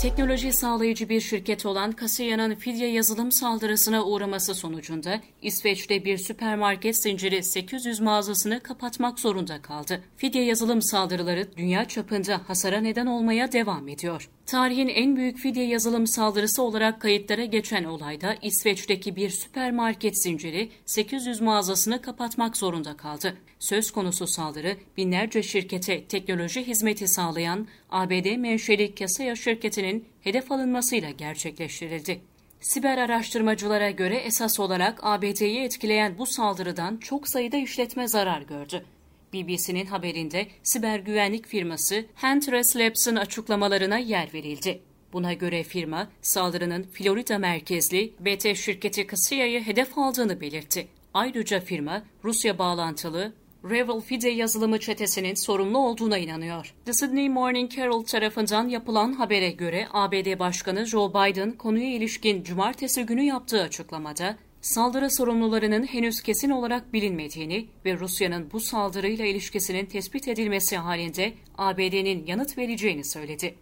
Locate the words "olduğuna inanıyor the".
55.78-56.92